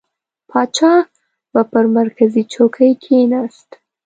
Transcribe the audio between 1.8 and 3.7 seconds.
مرکزي چوکۍ کښېنست.